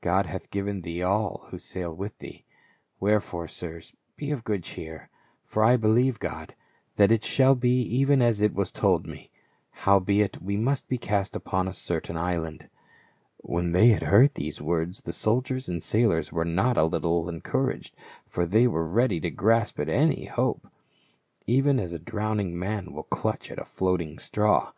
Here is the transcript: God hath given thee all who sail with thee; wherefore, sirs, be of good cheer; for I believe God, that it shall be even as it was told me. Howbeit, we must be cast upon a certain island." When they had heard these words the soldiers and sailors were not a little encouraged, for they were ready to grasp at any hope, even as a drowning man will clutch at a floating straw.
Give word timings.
God 0.00 0.26
hath 0.26 0.52
given 0.52 0.82
thee 0.82 1.02
all 1.02 1.48
who 1.50 1.58
sail 1.58 1.92
with 1.92 2.18
thee; 2.18 2.44
wherefore, 3.00 3.48
sirs, 3.48 3.92
be 4.14 4.30
of 4.30 4.44
good 4.44 4.62
cheer; 4.62 5.08
for 5.42 5.64
I 5.64 5.76
believe 5.76 6.20
God, 6.20 6.54
that 6.94 7.10
it 7.10 7.24
shall 7.24 7.56
be 7.56 7.80
even 7.80 8.22
as 8.22 8.40
it 8.40 8.54
was 8.54 8.70
told 8.70 9.04
me. 9.04 9.32
Howbeit, 9.72 10.40
we 10.40 10.56
must 10.56 10.86
be 10.86 10.96
cast 10.96 11.34
upon 11.34 11.66
a 11.66 11.72
certain 11.72 12.16
island." 12.16 12.70
When 13.38 13.72
they 13.72 13.88
had 13.88 14.04
heard 14.04 14.34
these 14.34 14.62
words 14.62 15.00
the 15.00 15.12
soldiers 15.12 15.68
and 15.68 15.82
sailors 15.82 16.30
were 16.30 16.44
not 16.44 16.76
a 16.76 16.84
little 16.84 17.28
encouraged, 17.28 17.96
for 18.28 18.46
they 18.46 18.68
were 18.68 18.86
ready 18.86 19.18
to 19.18 19.30
grasp 19.32 19.80
at 19.80 19.88
any 19.88 20.26
hope, 20.26 20.68
even 21.48 21.80
as 21.80 21.92
a 21.92 21.98
drowning 21.98 22.56
man 22.56 22.92
will 22.92 23.02
clutch 23.02 23.50
at 23.50 23.58
a 23.58 23.64
floating 23.64 24.20
straw. 24.20 24.70